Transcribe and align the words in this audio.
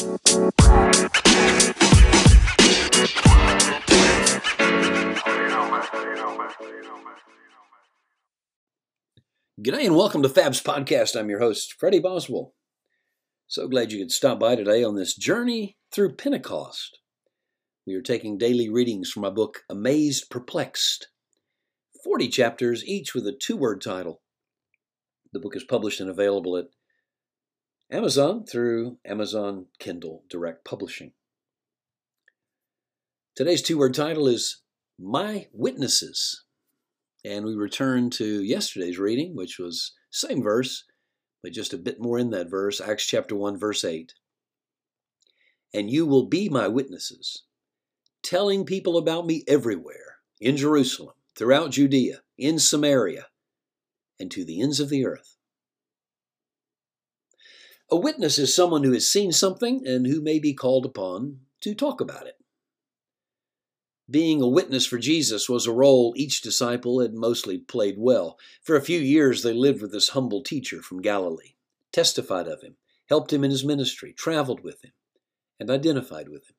G'day 0.00 0.14
and 9.84 9.94
welcome 9.94 10.22
to 10.22 10.30
Fab's 10.30 10.62
Podcast. 10.62 11.14
I'm 11.14 11.28
your 11.28 11.40
host, 11.40 11.74
Freddie 11.78 11.98
Boswell. 11.98 12.54
So 13.46 13.68
glad 13.68 13.92
you 13.92 13.98
could 13.98 14.10
stop 14.10 14.40
by 14.40 14.56
today 14.56 14.82
on 14.82 14.96
this 14.96 15.14
journey 15.14 15.76
through 15.92 16.14
Pentecost. 16.14 16.98
We 17.86 17.94
are 17.94 18.00
taking 18.00 18.38
daily 18.38 18.70
readings 18.70 19.10
from 19.10 19.20
my 19.20 19.30
book, 19.30 19.64
Amazed 19.68 20.30
Perplexed. 20.30 21.08
40 22.02 22.28
chapters, 22.28 22.82
each 22.86 23.14
with 23.14 23.26
a 23.26 23.36
two 23.38 23.58
word 23.58 23.82
title. 23.82 24.22
The 25.34 25.40
book 25.40 25.54
is 25.54 25.64
published 25.64 26.00
and 26.00 26.08
available 26.08 26.56
at 26.56 26.68
Amazon 27.92 28.44
through 28.46 28.98
Amazon 29.04 29.66
Kindle 29.80 30.22
Direct 30.30 30.64
Publishing. 30.64 31.10
Today's 33.34 33.62
two 33.62 33.78
word 33.78 33.94
title 33.94 34.28
is 34.28 34.62
My 34.96 35.48
Witnesses. 35.52 36.44
And 37.24 37.44
we 37.44 37.56
return 37.56 38.08
to 38.10 38.44
yesterday's 38.44 39.00
reading, 39.00 39.34
which 39.34 39.58
was 39.58 39.92
same 40.08 40.40
verse, 40.40 40.84
but 41.42 41.50
just 41.52 41.72
a 41.72 41.78
bit 41.78 42.00
more 42.00 42.16
in 42.16 42.30
that 42.30 42.48
verse, 42.48 42.80
Acts 42.80 43.06
chapter 43.06 43.34
1, 43.34 43.58
verse 43.58 43.84
8. 43.84 44.14
And 45.74 45.90
you 45.90 46.06
will 46.06 46.26
be 46.26 46.48
my 46.48 46.68
witnesses, 46.68 47.42
telling 48.22 48.64
people 48.64 48.98
about 48.98 49.26
me 49.26 49.42
everywhere, 49.48 50.18
in 50.40 50.56
Jerusalem, 50.56 51.14
throughout 51.36 51.72
Judea, 51.72 52.22
in 52.38 52.60
Samaria, 52.60 53.26
and 54.20 54.30
to 54.30 54.44
the 54.44 54.62
ends 54.62 54.78
of 54.78 54.90
the 54.90 55.04
earth. 55.04 55.36
A 57.90 57.96
witness 57.96 58.38
is 58.38 58.54
someone 58.54 58.84
who 58.84 58.92
has 58.92 59.10
seen 59.10 59.32
something 59.32 59.86
and 59.86 60.06
who 60.06 60.20
may 60.20 60.38
be 60.38 60.54
called 60.54 60.86
upon 60.86 61.40
to 61.60 61.74
talk 61.74 62.00
about 62.00 62.26
it. 62.26 62.36
Being 64.08 64.40
a 64.40 64.48
witness 64.48 64.86
for 64.86 64.98
Jesus 64.98 65.48
was 65.48 65.66
a 65.66 65.72
role 65.72 66.14
each 66.16 66.40
disciple 66.40 67.00
had 67.00 67.14
mostly 67.14 67.58
played 67.58 67.96
well. 67.98 68.38
For 68.62 68.76
a 68.76 68.82
few 68.82 68.98
years, 68.98 69.42
they 69.42 69.52
lived 69.52 69.82
with 69.82 69.92
this 69.92 70.10
humble 70.10 70.42
teacher 70.42 70.82
from 70.82 71.02
Galilee, 71.02 71.54
testified 71.92 72.46
of 72.46 72.62
him, 72.62 72.76
helped 73.08 73.32
him 73.32 73.44
in 73.44 73.50
his 73.50 73.64
ministry, 73.64 74.12
traveled 74.12 74.62
with 74.62 74.84
him, 74.84 74.92
and 75.58 75.70
identified 75.70 76.28
with 76.28 76.48
him. 76.48 76.56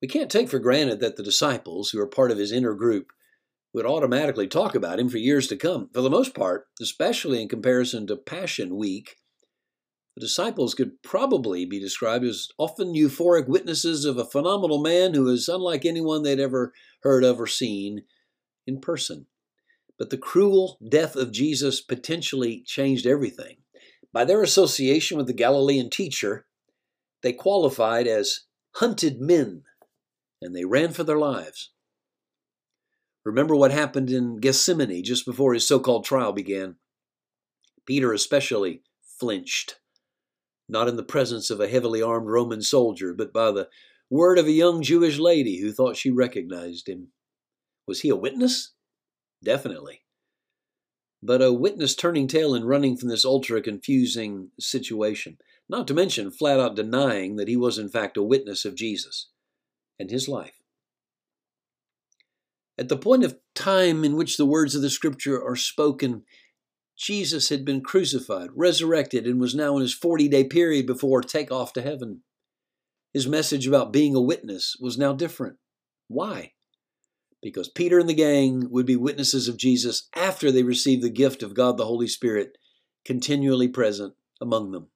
We 0.00 0.08
can't 0.08 0.30
take 0.30 0.48
for 0.48 0.58
granted 0.58 1.00
that 1.00 1.16
the 1.16 1.22
disciples, 1.22 1.90
who 1.90 2.00
are 2.00 2.06
part 2.06 2.30
of 2.30 2.38
his 2.38 2.52
inner 2.52 2.74
group, 2.74 3.12
would 3.72 3.86
automatically 3.86 4.48
talk 4.48 4.74
about 4.74 5.00
him 5.00 5.08
for 5.08 5.18
years 5.18 5.46
to 5.48 5.56
come. 5.56 5.90
For 5.92 6.00
the 6.00 6.10
most 6.10 6.34
part, 6.34 6.66
especially 6.80 7.42
in 7.42 7.48
comparison 7.48 8.06
to 8.06 8.16
Passion 8.16 8.76
Week, 8.76 9.16
the 10.18 10.26
disciples 10.26 10.74
could 10.74 11.00
probably 11.00 11.64
be 11.64 11.78
described 11.78 12.24
as 12.24 12.48
often 12.58 12.92
euphoric 12.92 13.46
witnesses 13.46 14.04
of 14.04 14.18
a 14.18 14.24
phenomenal 14.24 14.82
man 14.82 15.14
who 15.14 15.28
is 15.28 15.46
unlike 15.46 15.84
anyone 15.84 16.24
they'd 16.24 16.40
ever 16.40 16.72
heard 17.04 17.22
of 17.22 17.40
or 17.40 17.46
seen 17.46 18.02
in 18.66 18.80
person. 18.80 19.26
But 19.96 20.10
the 20.10 20.18
cruel 20.18 20.76
death 20.88 21.14
of 21.14 21.30
Jesus 21.30 21.80
potentially 21.80 22.64
changed 22.66 23.06
everything. 23.06 23.58
By 24.12 24.24
their 24.24 24.42
association 24.42 25.16
with 25.16 25.28
the 25.28 25.32
Galilean 25.32 25.88
teacher, 25.88 26.46
they 27.22 27.32
qualified 27.32 28.08
as 28.08 28.40
hunted 28.74 29.20
men, 29.20 29.62
and 30.42 30.54
they 30.54 30.64
ran 30.64 30.90
for 30.90 31.04
their 31.04 31.18
lives. 31.18 31.70
Remember 33.24 33.54
what 33.54 33.70
happened 33.70 34.10
in 34.10 34.40
Gethsemane 34.40 35.04
just 35.04 35.24
before 35.24 35.54
his 35.54 35.68
so 35.68 35.78
called 35.78 36.04
trial 36.04 36.32
began? 36.32 36.74
Peter 37.86 38.12
especially 38.12 38.82
flinched 39.20 39.76
not 40.68 40.88
in 40.88 40.96
the 40.96 41.02
presence 41.02 41.50
of 41.50 41.60
a 41.60 41.68
heavily 41.68 42.02
armed 42.02 42.28
Roman 42.28 42.62
soldier, 42.62 43.14
but 43.14 43.32
by 43.32 43.50
the 43.50 43.68
word 44.10 44.38
of 44.38 44.46
a 44.46 44.52
young 44.52 44.82
Jewish 44.82 45.18
lady 45.18 45.60
who 45.60 45.72
thought 45.72 45.96
she 45.96 46.10
recognized 46.10 46.88
him. 46.88 47.08
Was 47.86 48.00
he 48.00 48.08
a 48.08 48.16
witness? 48.16 48.72
Definitely. 49.42 50.02
But 51.22 51.42
a 51.42 51.52
witness 51.52 51.94
turning 51.94 52.28
tail 52.28 52.54
and 52.54 52.68
running 52.68 52.96
from 52.96 53.08
this 53.08 53.24
ultra 53.24 53.60
confusing 53.60 54.50
situation, 54.60 55.38
not 55.68 55.88
to 55.88 55.94
mention 55.94 56.30
flat 56.30 56.60
out 56.60 56.76
denying 56.76 57.36
that 57.36 57.48
he 57.48 57.56
was 57.56 57.78
in 57.78 57.88
fact 57.88 58.16
a 58.16 58.22
witness 58.22 58.64
of 58.64 58.76
Jesus 58.76 59.28
and 59.98 60.10
his 60.10 60.28
life. 60.28 60.62
At 62.78 62.88
the 62.88 62.96
point 62.96 63.24
of 63.24 63.38
time 63.54 64.04
in 64.04 64.16
which 64.16 64.36
the 64.36 64.46
words 64.46 64.76
of 64.76 64.82
the 64.82 64.90
scripture 64.90 65.42
are 65.42 65.56
spoken, 65.56 66.22
Jesus 66.98 67.48
had 67.48 67.64
been 67.64 67.80
crucified, 67.80 68.50
resurrected, 68.54 69.24
and 69.24 69.40
was 69.40 69.54
now 69.54 69.76
in 69.76 69.82
his 69.82 69.94
40 69.94 70.28
day 70.28 70.44
period 70.44 70.84
before 70.84 71.22
takeoff 71.22 71.72
to 71.74 71.82
heaven. 71.82 72.22
His 73.14 73.26
message 73.26 73.66
about 73.66 73.92
being 73.92 74.16
a 74.16 74.20
witness 74.20 74.76
was 74.80 74.98
now 74.98 75.12
different. 75.12 75.56
Why? 76.08 76.52
Because 77.40 77.68
Peter 77.68 78.00
and 78.00 78.08
the 78.08 78.14
gang 78.14 78.68
would 78.70 78.84
be 78.84 78.96
witnesses 78.96 79.46
of 79.46 79.56
Jesus 79.56 80.08
after 80.14 80.50
they 80.50 80.64
received 80.64 81.02
the 81.02 81.08
gift 81.08 81.42
of 81.44 81.54
God 81.54 81.76
the 81.76 81.86
Holy 81.86 82.08
Spirit 82.08 82.58
continually 83.04 83.68
present 83.68 84.14
among 84.40 84.72
them. 84.72 84.88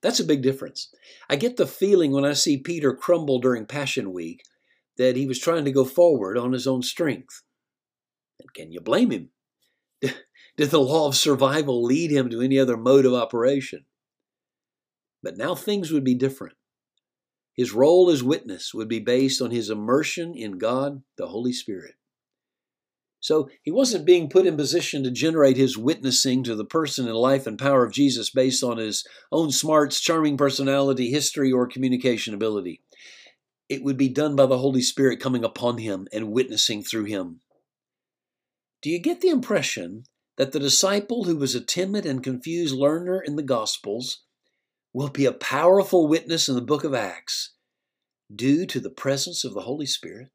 That's 0.00 0.20
a 0.20 0.24
big 0.24 0.42
difference. 0.42 0.94
I 1.28 1.34
get 1.36 1.56
the 1.56 1.66
feeling 1.66 2.12
when 2.12 2.24
I 2.24 2.34
see 2.34 2.56
Peter 2.56 2.94
crumble 2.94 3.40
during 3.40 3.66
Passion 3.66 4.12
Week 4.12 4.44
that 4.96 5.16
he 5.16 5.26
was 5.26 5.40
trying 5.40 5.64
to 5.64 5.72
go 5.72 5.84
forward 5.84 6.38
on 6.38 6.52
his 6.52 6.68
own 6.68 6.82
strength. 6.82 7.42
And 8.38 8.52
can 8.54 8.70
you 8.70 8.80
blame 8.80 9.10
him? 9.10 9.30
Did 10.56 10.70
the 10.70 10.80
law 10.80 11.06
of 11.06 11.16
survival 11.16 11.82
lead 11.82 12.10
him 12.10 12.30
to 12.30 12.40
any 12.40 12.58
other 12.58 12.76
mode 12.76 13.04
of 13.04 13.12
operation? 13.12 13.84
But 15.22 15.36
now 15.36 15.54
things 15.54 15.90
would 15.92 16.04
be 16.04 16.14
different. 16.14 16.56
His 17.54 17.72
role 17.72 18.10
as 18.10 18.22
witness 18.22 18.72
would 18.74 18.88
be 18.88 19.00
based 19.00 19.40
on 19.40 19.50
his 19.50 19.70
immersion 19.70 20.34
in 20.34 20.58
God, 20.58 21.02
the 21.16 21.28
Holy 21.28 21.52
Spirit. 21.52 21.94
So 23.20 23.48
he 23.62 23.70
wasn't 23.70 24.06
being 24.06 24.28
put 24.28 24.46
in 24.46 24.56
position 24.56 25.02
to 25.02 25.10
generate 25.10 25.56
his 25.56 25.76
witnessing 25.76 26.44
to 26.44 26.54
the 26.54 26.64
person 26.64 27.08
and 27.08 27.16
life 27.16 27.46
and 27.46 27.58
power 27.58 27.84
of 27.84 27.92
Jesus 27.92 28.30
based 28.30 28.62
on 28.62 28.76
his 28.76 29.04
own 29.32 29.50
smarts, 29.50 30.00
charming 30.00 30.36
personality, 30.36 31.10
history, 31.10 31.50
or 31.50 31.66
communication 31.66 32.34
ability. 32.34 32.82
It 33.68 33.82
would 33.82 33.96
be 33.96 34.08
done 34.08 34.36
by 34.36 34.46
the 34.46 34.58
Holy 34.58 34.82
Spirit 34.82 35.18
coming 35.18 35.44
upon 35.44 35.78
him 35.78 36.06
and 36.12 36.30
witnessing 36.30 36.84
through 36.84 37.04
him. 37.04 37.40
Do 38.80 38.90
you 38.90 39.00
get 39.00 39.22
the 39.22 39.30
impression 39.30 40.04
that 40.36 40.52
the 40.52 40.60
disciple 40.60 41.24
who 41.24 41.36
was 41.36 41.54
a 41.54 41.60
timid 41.60 42.04
and 42.04 42.22
confused 42.22 42.74
learner 42.74 43.20
in 43.20 43.36
the 43.36 43.42
Gospels 43.42 44.24
will 44.92 45.08
be 45.08 45.24
a 45.24 45.32
powerful 45.32 46.06
witness 46.06 46.48
in 46.48 46.54
the 46.54 46.60
book 46.60 46.84
of 46.84 46.94
Acts 46.94 47.54
due 48.34 48.66
to 48.66 48.80
the 48.80 48.90
presence 48.90 49.44
of 49.44 49.54
the 49.54 49.62
Holy 49.62 49.86
Spirit? 49.86 50.28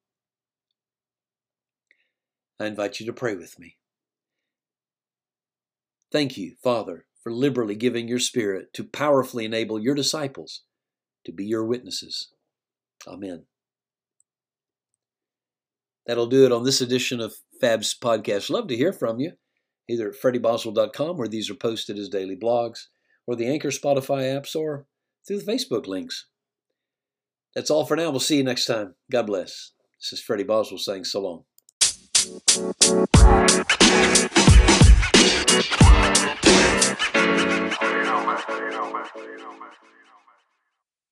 I 2.59 2.67
invite 2.67 2.99
you 2.99 3.05
to 3.07 3.13
pray 3.13 3.35
with 3.35 3.59
me. 3.59 3.77
Thank 6.11 6.37
you, 6.37 6.55
Father, 6.63 7.05
for 7.23 7.31
liberally 7.31 7.75
giving 7.75 8.07
your 8.07 8.19
Spirit 8.19 8.73
to 8.73 8.83
powerfully 8.83 9.45
enable 9.45 9.79
your 9.79 9.95
disciples 9.95 10.63
to 11.25 11.31
be 11.31 11.45
your 11.45 11.65
witnesses. 11.65 12.29
Amen. 13.07 13.45
That'll 16.05 16.27
do 16.27 16.45
it 16.45 16.51
on 16.51 16.63
this 16.63 16.81
edition 16.81 17.19
of 17.19 17.35
Fab's 17.59 17.97
podcast. 17.97 18.49
Love 18.49 18.67
to 18.67 18.75
hear 18.75 18.91
from 18.91 19.19
you 19.19 19.33
either 19.91 20.09
at 20.09 20.15
freddieboswell.com, 20.15 21.17
where 21.17 21.27
these 21.27 21.49
are 21.49 21.55
posted 21.55 21.99
as 21.99 22.09
daily 22.09 22.35
blogs, 22.35 22.87
or 23.27 23.35
the 23.35 23.47
Anchor 23.47 23.69
Spotify 23.69 24.23
apps, 24.23 24.55
or 24.55 24.85
through 25.27 25.39
the 25.39 25.51
Facebook 25.51 25.87
links. 25.87 26.27
That's 27.53 27.69
all 27.69 27.85
for 27.85 27.95
now. 27.95 28.09
We'll 28.09 28.19
see 28.19 28.37
you 28.37 28.43
next 28.43 28.65
time. 28.65 28.95
God 29.11 29.27
bless. 29.27 29.71
This 29.99 30.13
is 30.13 30.21
Freddie 30.21 30.43
Boswell 30.43 30.79
saying 30.79 31.03
so 31.03 31.21
long. 31.21 31.43